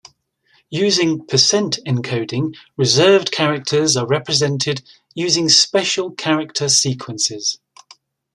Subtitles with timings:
[0.71, 4.81] Using percent-encoding, reserved characters are represented
[5.13, 7.59] using special character sequences.